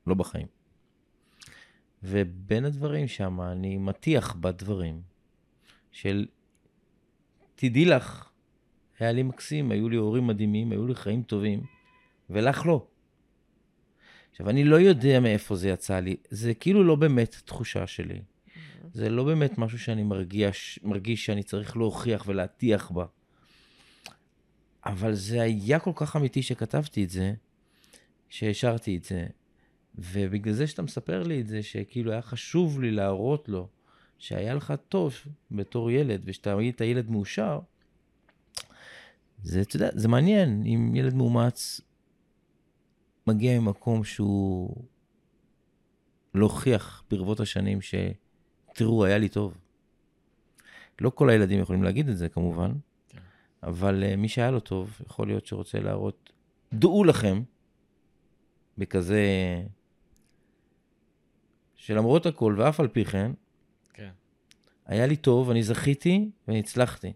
[0.08, 0.48] לא בחיים.
[2.04, 5.02] ובין הדברים שם אני מטיח בדברים
[5.92, 6.26] של,
[7.56, 8.30] תדעי לך,
[9.00, 11.62] היה לי מקסים, היו לי הורים מדהימים, היו לי חיים טובים,
[12.30, 12.88] ולך לא.
[14.32, 18.22] עכשיו, אני לא יודע מאיפה זה יצא לי, זה כאילו לא באמת תחושה שלי.
[18.94, 23.06] זה לא באמת משהו שאני מרגיש, מרגיש שאני צריך להוכיח ולהטיח בה.
[24.86, 27.34] אבל זה היה כל כך אמיתי שכתבתי את זה,
[28.30, 29.28] שהשארתי את זה.
[29.96, 33.68] ובגלל זה שאתה מספר לי את זה, שכאילו היה חשוב לי להראות לו
[34.20, 35.16] שהיה לך טוב
[35.52, 37.60] בתור ילד, ושאתה היית ילד מאושר,
[39.44, 41.82] זה, אתה יודע, זה מעניין אם ילד מאומץ
[43.28, 44.76] מגיע ממקום שהוא
[46.34, 47.82] להוכיח ברבות השנים
[48.78, 49.58] שתראו, היה לי טוב.
[51.02, 52.72] לא כל הילדים יכולים להגיד את זה כמובן,
[53.64, 56.34] אבל uh, מי שהיה לו טוב, יכול להיות שרוצה להראות,
[56.74, 57.42] דעו לכם,
[58.78, 59.24] בכזה,
[61.76, 63.32] שלמרות הכל ואף על פי כן,
[63.94, 64.12] כן.
[64.86, 67.14] היה לי טוב, אני זכיתי ואני הצלחתי.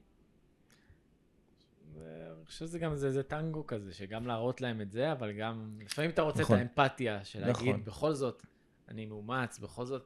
[1.98, 5.78] אני חושב שזה גם, זה, זה טנגו כזה, שגם להראות להם את זה, אבל גם,
[5.80, 6.56] לפעמים אתה רוצה נכון.
[6.56, 7.84] את האמפתיה, של להגיד, נכון.
[7.84, 8.46] בכל זאת,
[8.88, 10.06] אני מאומץ, בכל זאת,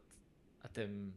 [0.65, 1.09] אתם,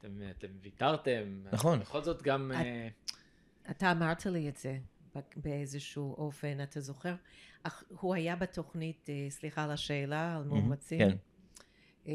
[0.00, 1.42] אתם, אתם ויתרתם.
[1.52, 1.78] נכון.
[1.78, 2.52] בכל זאת גם...
[2.54, 2.56] את...
[2.56, 4.78] Uh, אתה אמרת לי את זה
[5.36, 7.14] באיזשהו אופן, אתה זוכר?
[7.62, 10.98] אך הוא היה בתוכנית, אה, סליחה על השאלה, על מאומצים.
[10.98, 11.16] כן.
[12.06, 12.12] אה,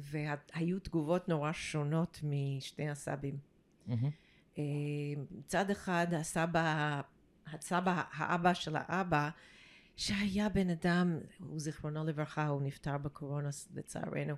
[0.00, 3.38] והיו תגובות נורא שונות משני הסבים.
[4.58, 4.62] אה,
[5.30, 7.00] מצד אחד הסבא,
[7.46, 9.30] הסבא, האבא של האבא,
[9.96, 14.34] שהיה בן אדם, הוא זיכרונו לברכה, הוא נפטר בקורונה לצערנו,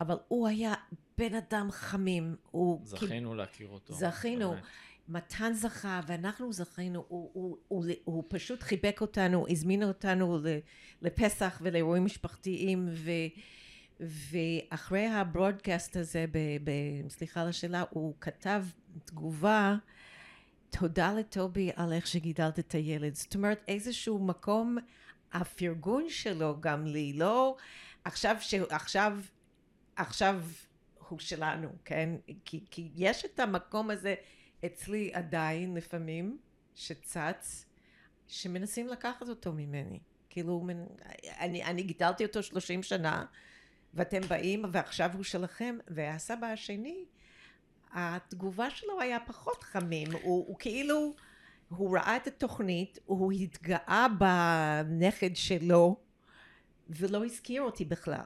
[0.00, 0.74] אבל הוא היה
[1.18, 2.36] בן אדם חמים.
[2.50, 2.80] הוא...
[2.84, 3.36] זכינו כי...
[3.36, 3.94] להכיר אותו.
[3.94, 4.50] זכינו.
[4.50, 4.62] באמת.
[5.08, 10.38] מתן זכה ואנחנו זכינו, הוא, הוא, הוא, הוא, הוא פשוט חיבק אותנו, הזמין אותנו
[11.02, 13.10] לפסח ולאירועים משפחתיים ו,
[14.00, 16.70] ואחרי הברודקאסט הזה, ב, ב,
[17.08, 18.64] סליחה על השאלה, הוא כתב
[19.04, 19.76] תגובה
[20.70, 23.14] תודה לטובי על איך שגידלת את הילד.
[23.14, 24.78] זאת אומרת, איזשהו מקום,
[25.32, 27.56] הפרגון שלו גם לי, לא
[28.04, 28.54] עכשיו, ש...
[28.54, 29.18] עכשיו,
[29.96, 30.42] עכשיו
[31.08, 32.10] הוא שלנו, כן?
[32.44, 34.14] כי, כי יש את המקום הזה
[34.66, 36.38] אצלי עדיין לפעמים,
[36.74, 37.64] שצץ,
[38.28, 40.00] שמנסים לקחת אותו ממני.
[40.30, 40.66] כאילו,
[41.38, 43.24] אני, אני גידלתי אותו שלושים שנה,
[43.94, 47.04] ואתם באים, ועכשיו הוא שלכם, והסבא השני,
[47.92, 51.14] התגובה שלו היה פחות חמים, הוא, הוא כאילו,
[51.68, 55.96] הוא ראה את התוכנית, הוא התגאה בנכד שלו,
[56.90, 58.24] ולא הזכיר אותי בכלל.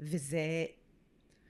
[0.00, 0.64] וזה,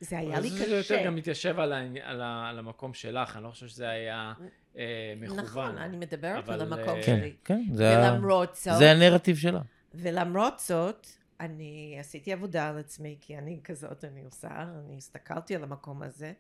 [0.01, 0.69] זה היה לי קשה.
[0.69, 4.33] זה יותר גם מתיישב על, על, על המקום שלך, אני לא חושב שזה היה
[4.77, 5.45] אה, מכוון.
[5.45, 7.37] נכון, אני מדברת על המקום אה, שלי.
[7.45, 9.61] כן, כן, זה, ולמרות זאת, זה הנרטיב שלה.
[9.95, 11.07] ולמרות זאת,
[11.41, 14.49] אני עשיתי עבודה על עצמי, כי אני כזאת אני עושה,
[14.85, 16.33] אני הסתכלתי על המקום הזה,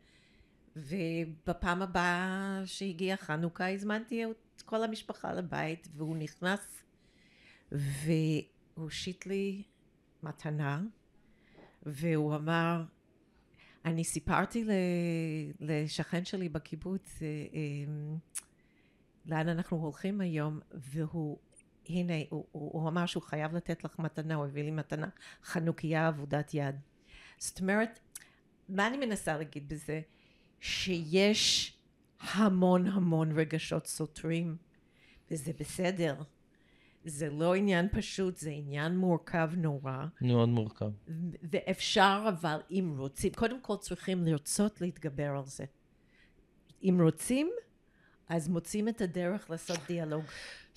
[0.76, 6.82] ובפעם הבאה שהגיעה חנוכה הזמנתי את כל המשפחה לבית, והוא נכנס
[7.72, 8.42] והוא
[8.74, 9.62] הושיט לי
[10.22, 10.82] מתנה,
[11.82, 12.82] והוא אמר,
[13.86, 14.64] אני סיפרתי
[15.60, 17.92] לשכן שלי בקיבוץ אה, אה,
[19.26, 21.38] לאן אנחנו הולכים היום, והוא,
[21.88, 25.08] הנה, הוא, הוא אמר שהוא חייב לתת לך מתנה, הוא הביא לי מתנה,
[25.44, 26.76] חנוכיה עבודת יד.
[27.38, 28.00] זאת אומרת,
[28.68, 30.00] מה אני מנסה להגיד בזה?
[30.60, 31.72] שיש
[32.20, 34.56] המון המון רגשות סותרים,
[35.30, 36.22] וזה בסדר.
[37.06, 40.04] זה לא עניין פשוט, זה עניין מורכב נורא.
[40.20, 40.90] מאוד מורכב.
[41.52, 45.64] ואפשר אבל, אם רוצים, קודם כל צריכים לרצות להתגבר על זה.
[46.82, 47.50] אם רוצים,
[48.28, 50.24] אז מוצאים את הדרך לעשות דיאלוג.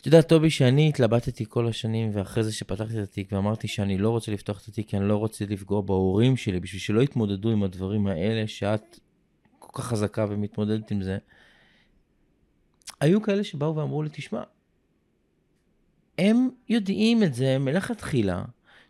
[0.02, 4.10] את יודעת, טובי, שאני התלבטתי כל השנים, ואחרי זה שפתחתי את התיק, ואמרתי שאני לא
[4.10, 7.64] רוצה לפתוח את התיק, כי אני לא רוצה לפגוע בהורים שלי, בשביל שלא יתמודדו עם
[7.64, 9.00] הדברים האלה שאת
[9.60, 11.18] כל כך חזקה ומתמודדת עם זה.
[13.02, 14.44] היו כאלה שבאו ואמרו לי, תשמע,
[16.20, 18.44] הם יודעים את זה מלכתחילה,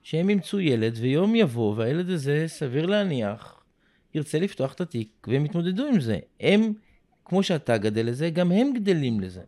[0.03, 3.63] שהם ימצאו ילד ויום יבוא והילד הזה, סביר להניח,
[4.13, 6.19] ירצה לפתוח את התיק והם יתמודדו עם זה.
[6.39, 6.73] הם,
[7.25, 9.41] כמו שאתה גדל לזה, גם הם גדלים לזה.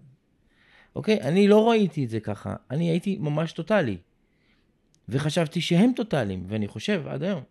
[0.95, 1.21] אוקיי?
[1.21, 3.97] אני לא ראיתי את זה ככה, אני הייתי ממש טוטאלי.
[5.09, 7.43] וחשבתי שהם טוטאליים, ואני חושב עד היום.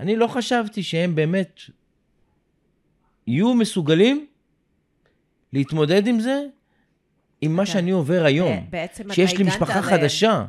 [0.00, 1.60] אני לא חשבתי שהם באמת
[3.26, 4.26] יהיו מסוגלים
[5.52, 6.46] להתמודד עם זה
[7.42, 7.72] עם מה כן.
[7.72, 8.66] שאני עובר היום.
[8.70, 10.00] בעצם אתה שיש לי משפחה עליהם.
[10.00, 10.44] חדשה.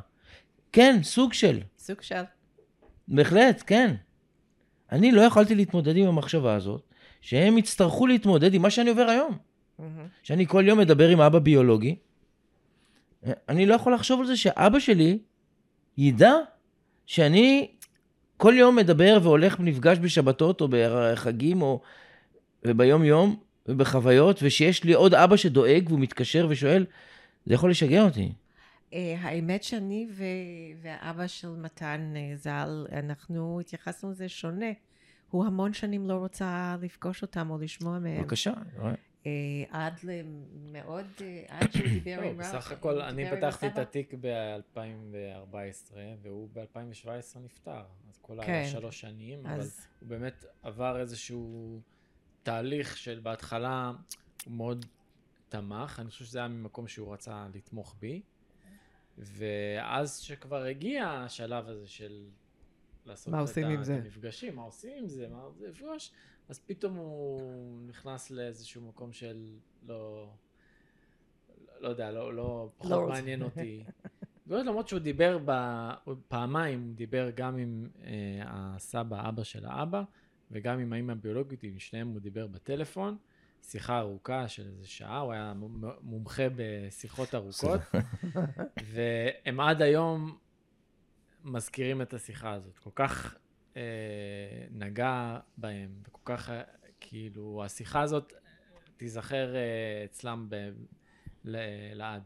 [0.71, 1.59] כן, סוג של.
[1.77, 2.21] סוג של.
[3.07, 3.95] בהחלט, כן.
[4.91, 6.81] אני לא יכולתי להתמודד עם המחשבה הזאת,
[7.21, 9.37] שהם יצטרכו להתמודד עם מה שאני עובר היום.
[9.79, 9.83] Mm-hmm.
[10.23, 11.95] שאני כל יום מדבר עם אבא ביולוגי,
[13.49, 15.19] אני לא יכול לחשוב על זה שאבא שלי
[15.97, 16.33] ידע
[17.05, 17.71] שאני
[18.37, 21.81] כל יום מדבר והולך ונפגש בשבתות או בחגים או
[22.65, 26.85] וביום יום ובחוויות, ושיש לי עוד אבא שדואג והוא מתקשר ושואל,
[27.45, 28.31] זה יכול לשגע אותי.
[28.93, 30.07] אה, האמת שאני
[30.81, 34.71] והאבא של מתן אה, ז"ל, אנחנו התייחסנו לזה שונה.
[35.29, 38.21] הוא המון שנים לא רוצה לפגוש אותם או לשמוע מהם.
[38.21, 38.53] בבקשה,
[39.25, 39.31] אה,
[39.69, 41.05] עד למאוד,
[41.47, 42.39] עד שהוא דיבר עם רב.
[42.39, 47.83] בסך הכל, אני פתחתי את התיק ב-2014, והוא ב-2017 נפטר.
[48.09, 48.67] אז כל כן.
[48.71, 49.59] שלוש שנים, אבל
[49.99, 51.79] הוא באמת עבר איזשהו...
[52.43, 53.91] תהליך של בהתחלה
[54.45, 54.85] הוא מאוד
[55.49, 58.21] תמך, אני חושב שזה היה ממקום שהוא רצה לתמוך בי,
[59.17, 62.25] ואז שכבר הגיע השלב הזה של
[63.05, 66.11] לעשות את, את המפגשים, מה עושים עם זה, מה זה לפגוש,
[66.49, 67.41] אז פתאום הוא
[67.87, 70.29] נכנס לאיזשהו מקום של לא,
[71.79, 73.83] לא יודע, לא, לא פחות לא מעניין אותי.
[74.47, 75.51] למרות שהוא דיבר ב,
[76.27, 80.03] פעמיים, הוא דיבר גם עם אה, הסבא, אבא של האבא,
[80.53, 83.17] וגם עם האמא הביולוגית, עם שניהם הוא דיבר בטלפון,
[83.61, 85.53] שיחה ארוכה של איזה שעה, הוא היה
[86.01, 87.81] מומחה בשיחות ארוכות,
[88.93, 90.37] והם עד היום
[91.43, 92.77] מזכירים את השיחה הזאת.
[92.79, 93.37] כל כך
[93.77, 93.81] אה,
[94.71, 96.61] נגע בהם, וכל כך, אה,
[96.99, 98.33] כאילו, השיחה הזאת
[98.97, 100.55] תיזכר אה, אצלם ב,
[101.43, 101.57] ל,
[101.93, 102.23] לעד.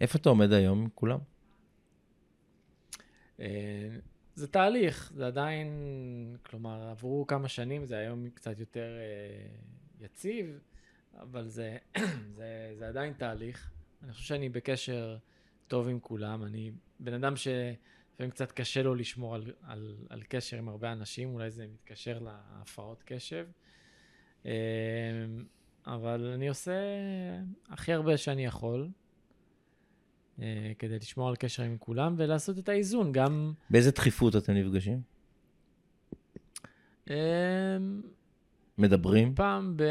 [0.00, 1.18] איפה אתה עומד היום עם כולם?
[3.40, 3.88] אה,
[4.38, 5.68] זה תהליך, זה עדיין,
[6.46, 10.58] כלומר, עברו כמה שנים, זה היום קצת יותר אה, יציב,
[11.14, 11.78] אבל זה,
[12.36, 13.70] זה, זה עדיין תהליך.
[14.02, 15.16] אני חושב שאני בקשר
[15.68, 16.44] טוב עם כולם.
[16.44, 16.70] אני
[17.00, 17.48] בן אדם ש...
[18.14, 22.18] לפעמים קצת קשה לו לשמור על, על, על קשר עם הרבה אנשים, אולי זה מתקשר
[22.18, 23.46] להפרעות קשב.
[24.44, 24.50] אמ,
[25.86, 26.80] אבל אני עושה
[27.68, 28.88] הכי הרבה שאני יכול, אה,
[30.78, 33.52] כדי לשמור על קשר עם כולם ולעשות את האיזון, גם...
[33.70, 35.00] באיזה דחיפות אתם נפגשים?
[37.10, 37.14] אמ,
[38.78, 39.34] מדברים?
[39.34, 39.82] פעם ב...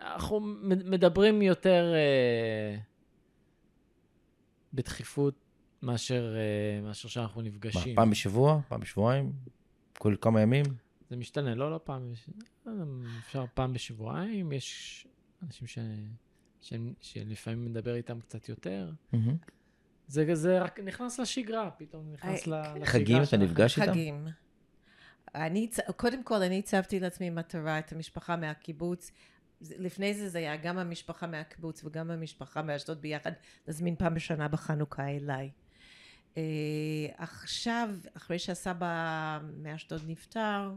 [0.00, 0.40] אנחנו
[0.84, 2.78] מדברים יותר אה,
[4.74, 5.34] בדחיפות
[5.82, 7.96] מאשר, אה, מאשר שאנחנו נפגשים.
[7.96, 8.60] פעם בשבוע?
[8.68, 9.32] פעם בשבועיים?
[9.98, 10.64] כל כמה ימים?
[11.10, 12.12] זה משתנה, לא, לא פעם,
[12.66, 12.72] לא
[13.18, 15.06] אפשר פעם בשבועיים, יש
[15.42, 15.78] אנשים ש...
[16.60, 16.72] ש...
[17.00, 18.90] שלפעמים מדבר איתם קצת יותר.
[19.14, 19.16] Mm-hmm.
[20.08, 22.50] זה, זה רק נכנס לשגרה, פתאום נכנס I...
[22.50, 22.86] לשגרה.
[22.86, 23.92] חגים, אתה נפגש איתם?
[23.92, 24.28] חגים.
[25.34, 29.10] אני, קודם כל, אני הצבתי לעצמי מטרה, את המשפחה מהקיבוץ.
[29.60, 33.32] לפני זה זה היה גם המשפחה מהקיבוץ וגם המשפחה מאשדוד ביחד,
[33.66, 35.50] להזמין פעם בשנה בחנוכה אליי.
[36.36, 36.42] אה,
[37.16, 40.70] עכשיו, אחרי שהסבא מאשדוד נפטר,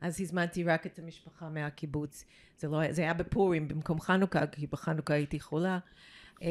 [0.00, 2.24] אז הזמנתי רק את המשפחה מהקיבוץ.
[2.58, 5.78] זה, לא, זה היה בפורים במקום חנוכה, כי בחנוכה הייתי חולה.
[6.42, 6.48] אה,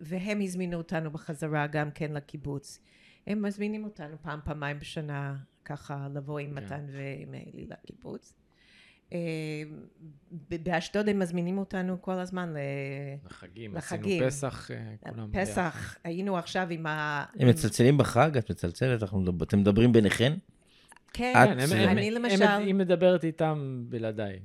[0.00, 2.80] והם הזמינו אותנו בחזרה גם כן לקיבוץ.
[3.26, 6.64] הם מזמינים אותנו פעם, פעמיים בשנה, ככה לבוא עם כן.
[6.64, 8.34] מתן ועם אלי לקיבוץ.
[9.12, 9.18] אה,
[10.62, 12.54] באשדוד הם מזמינים אותנו כל הזמן
[13.24, 13.74] לחגים.
[13.74, 14.22] לחגים.
[14.22, 17.24] עשינו פסח, אה, כולם פסח, היינו עכשיו עם ה...
[17.38, 18.36] הם מצלצלים בחג?
[18.36, 19.02] את מצלצלת?
[19.42, 20.32] אתם מדברים ביניכן?
[21.12, 22.42] כן, אני למשל...
[22.42, 24.40] היא מדברת איתם בלעדיי.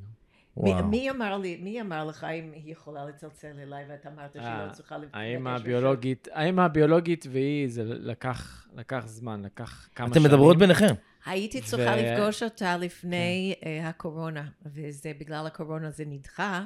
[0.58, 4.44] מי, מי אמר לי, מי אמר לך אם היא יכולה לצלצל אליי ואת אמרת שהיא
[4.44, 10.08] לא אה, צריכה לבקש האם הביולוגית, האם הביולוגית והיא, זה לקח, לקח זמן, לקח כמה
[10.08, 10.26] שנים.
[10.26, 10.94] אתם מדברות ביניכם.
[11.26, 12.02] הייתי צריכה ו...
[12.02, 13.82] לפגוש אותה לפני כן.
[13.84, 16.64] uh, הקורונה, וזה בגלל הקורונה זה נדחה,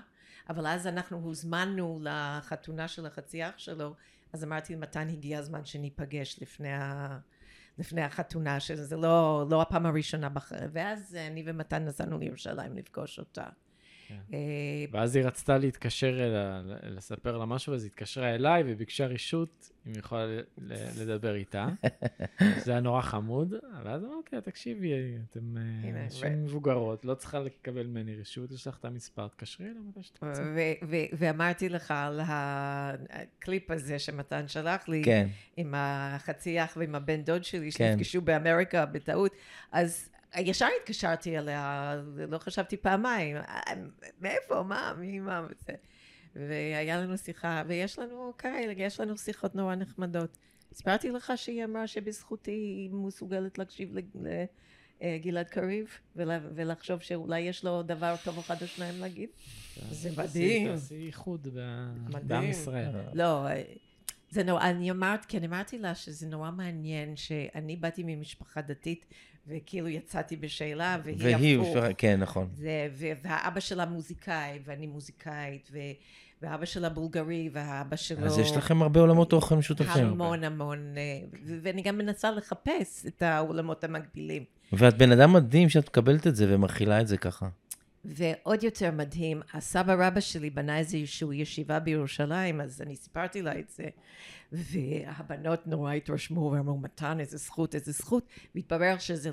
[0.49, 3.93] אבל אז אנחנו הוזמנו לחתונה של החצי אח שלו,
[4.33, 7.17] אז אמרתי למתן הגיע הזמן שניפגש לפני ה...
[7.77, 10.51] לפני החתונה, שזה לא, לא הפעם הראשונה, בח...
[10.71, 13.43] ואז אני ומתן נסענו לירושלים לפגוש אותה.
[14.09, 14.19] כן.
[14.33, 19.71] אה, ואז היא רצתה להתקשר אליה, לספר לה משהו, אז היא התקשרה אליי וביקשה רשות
[19.87, 20.25] אם היא יכולה
[20.97, 21.67] לדבר איתה.
[22.63, 24.93] זה היה נורא חמוד, ואז אמרתי לה, תקשיבי,
[25.31, 29.79] אתם אה, נשים מבוגרות, לא צריכה לקבל ממני רשות, יש לך את המספר, תקשרי אליי
[29.89, 30.43] מתי שתרצה.
[31.13, 35.27] ואמרתי לך על הקליפ הזה שמתן שלח לי, כן.
[35.57, 37.91] עם החצי אח ועם הבן דוד שלי, כן.
[37.91, 39.31] שנפגשו באמריקה בטעות,
[39.71, 40.09] אז...
[40.37, 41.95] ישר התקשרתי אליה,
[42.27, 43.37] לא חשבתי פעמיים,
[44.21, 45.73] מאיפה, מה, מי, מה, וזה.
[46.35, 50.37] והיה לנו שיחה, ויש לנו כאלה, יש לנו שיחות נורא נחמדות.
[50.71, 53.95] הסברתי לך שהיא אמרה שבזכותי היא מסוגלת להקשיב
[55.01, 59.29] לגלעד קריב, ולחשוב שאולי יש לו דבר טוב אחד או שניים להגיד.
[59.89, 60.75] זה מדהים.
[60.75, 61.47] זה ייחוד
[62.23, 62.91] בעם ישראל.
[63.13, 63.47] לא,
[64.29, 69.05] זה נורא, אני אמרת, כי אני אמרתי לה שזה נורא מעניין שאני באתי ממשפחה דתית
[69.49, 71.75] וכאילו יצאתי בשאלה, והיא הפוך.
[71.75, 72.47] והיא, כן, נכון.
[72.53, 72.87] זה,
[73.23, 75.77] והאבא שלה מוזיקאי, ואני מוזיקאית, ו,
[76.41, 78.25] והאבא שלה בולגרי, והאבא שלו...
[78.25, 80.05] אז יש לכם הרבה עולמות תוכן משותפים.
[80.05, 81.19] המון המון, אה,
[81.61, 84.43] ואני גם מנסה לחפש את העולמות המקבילים.
[84.73, 87.47] ואת בן אדם מדהים שאת מקבלת את זה ומכילה את זה ככה.
[88.05, 93.69] ועוד יותר מדהים, הסבא רבא שלי בנה איזושהי ישיבה בירושלים, אז אני סיפרתי לה את
[93.69, 93.83] זה,
[94.51, 99.29] והבנות נורא התרשמו ואמרו, מתן, איזה זכות, איזה זכות, והתברר שזה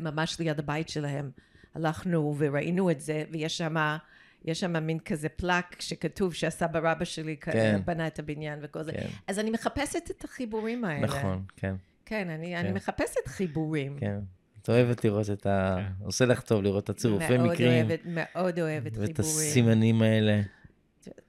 [0.00, 1.30] ממש ליד הבית שלהם.
[1.74, 3.96] הלכנו וראינו את זה, ויש שם...
[4.44, 7.80] יש שם מין כזה פלאק שכתוב שהסבא רבא שלי כן.
[7.84, 8.92] בנה את הבניין וכל זה.
[8.92, 9.06] כן.
[9.26, 11.06] אז אני מחפשת את החיבורים האלה.
[11.06, 11.74] נכון, כן.
[12.06, 12.56] כן, אני, כן.
[12.56, 13.96] אני מחפשת חיבורים.
[14.00, 14.20] כן.
[14.64, 15.76] את אוהבת לראות את ה...
[15.78, 16.04] כן.
[16.04, 17.86] עושה לך טוב לראות את הצירופי מקרים.
[17.86, 19.10] מאוד אוהבת, מאוד אוהבת חיבורים.
[19.10, 20.42] ואת הסימנים האלה.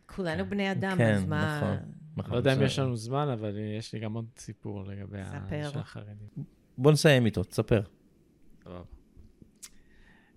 [0.06, 1.58] כולנו בני אדם, כן, אז מה...
[1.58, 1.78] נכון,
[2.18, 2.32] נכון.
[2.32, 5.18] לא יודע אם יש לנו זמן, אבל יש לי גם עוד סיפור לגבי
[5.72, 6.28] של החרדים.
[6.78, 7.82] בוא נסיים איתו, תספר.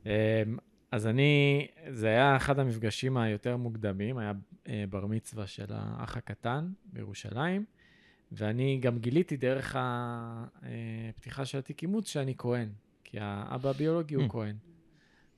[0.07, 0.11] אמ,
[0.93, 4.33] אז אני, זה היה אחד המפגשים היותר מוקדמים, היה
[4.69, 7.65] אה, בר מצווה של האח הקטן בירושלים.
[8.33, 12.69] ואני גם גיליתי דרך הפתיחה של התיק אימוץ שאני כהן,
[13.11, 14.29] כי האבא הביולוגי הוא mm.
[14.33, 14.57] כהן.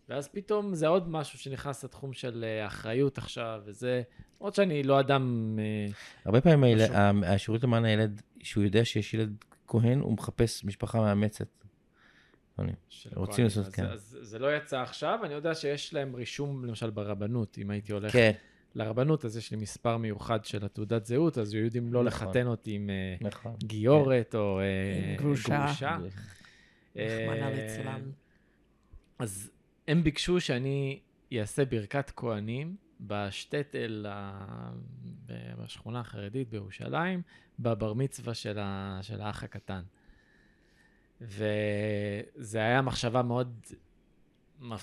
[0.09, 4.03] ואז פתאום זה עוד משהו שנכנס לתחום של אה, אחריות עכשיו, וזה,
[4.39, 5.57] עוד שאני לא אדם...
[5.59, 5.93] אה,
[6.25, 11.47] הרבה פעמים השירות, השירות למען הילד, שהוא יודע שיש ילד כהן, הוא מחפש משפחה מאמצת.
[13.16, 13.87] רוצים לעשות, כן.
[13.87, 18.12] אז זה לא יצא עכשיו, אני יודע שיש להם רישום, למשל ברבנות, אם הייתי הולך...
[18.12, 18.33] כן.
[18.75, 22.29] לרבנות, אז יש לי מספר מיוחד של התעודת זהות, אז היו יודעים לא נכון.
[22.29, 23.55] לחתן אותי עם אה, נכון.
[23.64, 25.66] גיורת או אה, גרושה.
[27.51, 28.11] ליצלן.
[29.18, 29.51] אז
[29.88, 31.01] הם ביקשו שאני
[31.38, 34.07] אעשה ברכת כהנים בשטטל
[35.59, 37.22] בשכונה החרדית בירושלים,
[37.59, 39.82] בבר מצווה של, ה, של האח הקטן.
[41.20, 43.61] וזה היה מחשבה מאוד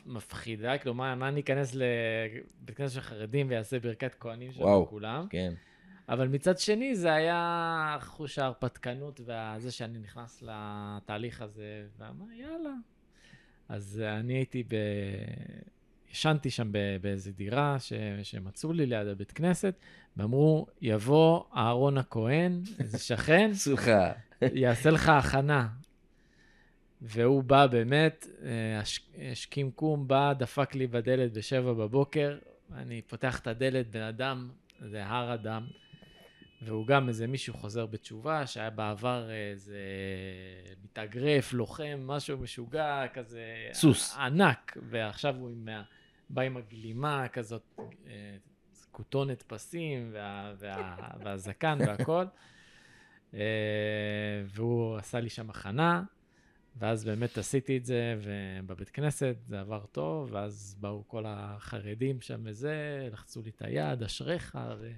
[0.05, 5.27] מפחידה, כלומר, מה אני אכנס לבית כנסת של חרדים ויעשה ברכת כהנים שם לכולם?
[5.29, 5.53] כן.
[6.09, 12.73] אבל מצד שני, זה היה חוש ההרפתקנות וזה שאני נכנס לתהליך הזה, ואמר, יאללה.
[13.69, 14.75] אז אני הייתי ב...
[16.11, 17.93] ישנתי שם באיזה דירה ש...
[18.23, 19.73] שמצאו לי ליד הבית כנסת,
[20.17, 23.51] ואמרו, יבוא אהרון הכהן, איזה שכן.
[24.53, 25.67] יעשה לך הכנה.
[27.01, 28.27] והוא בא באמת,
[29.31, 32.37] השכים קום, בא, דפק לי בדלת בשבע בבוקר,
[32.73, 34.49] אני פותח את הדלת, בן אדם,
[34.79, 35.67] זה הר אדם,
[36.61, 39.79] והוא גם איזה מישהו חוזר בתשובה, שהיה בעבר איזה
[40.83, 43.69] מתאגרף, לוחם, משהו משוגע, כזה...
[43.73, 44.15] סוס.
[44.17, 45.69] ענק, ועכשיו הוא עם,
[46.29, 47.79] בא עם הגלימה כזאת,
[48.91, 52.25] כותונת פסים, וה, וה, והזקן והכל.
[54.45, 56.03] והוא עשה לי שם הכנה.
[56.79, 62.41] ואז באמת עשיתי את זה, ובבית כנסת זה עבר טוב, ואז באו כל החרדים שם
[62.43, 64.93] וזה, לחצו לי את היד, אשריך, וזה...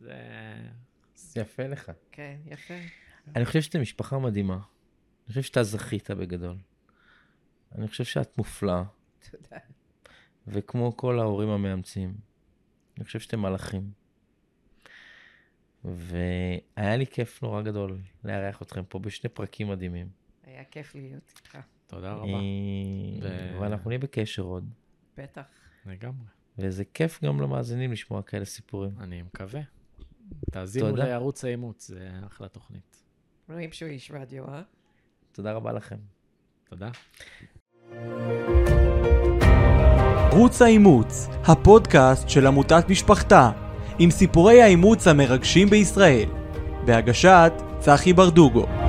[0.00, 1.92] זה יפה לך.
[2.12, 2.74] כן, יפה.
[3.36, 4.54] אני חושב שאתה משפחה מדהימה.
[4.54, 6.56] אני חושב שאתה זכית בגדול.
[7.74, 8.82] אני חושב שאת מופלאה.
[9.30, 9.56] תודה.
[10.46, 12.14] וכמו כל ההורים המאמצים,
[12.96, 13.90] אני חושב שאתם מלאכים.
[15.84, 20.08] והיה לי כיף נורא גדול לארח אתכם פה בשני פרקים מדהימים.
[20.44, 21.58] היה כיף להיות איתך.
[21.86, 22.38] תודה רבה.
[23.22, 24.70] אה, ואנחנו נהיה בקשר עוד.
[25.16, 25.42] בטח.
[25.86, 26.26] לגמרי.
[26.58, 28.90] וזה כיף גם למאזינים לשמוע כאלה סיפורים.
[29.00, 29.60] אני מקווה.
[30.50, 33.02] תאזינו לערוץ האימוץ, זה אחלה תוכנית.
[33.48, 34.62] רואים שהוא איש רדיו, אה?
[35.32, 35.96] תודה רבה לכם.
[36.68, 36.90] תודה.
[40.32, 43.50] ערוץ האימוץ, הפודקאסט של עמותת משפחתה,
[43.98, 46.28] עם סיפורי האימוץ המרגשים בישראל,
[46.84, 48.83] בהגשת צחי ברדוגו.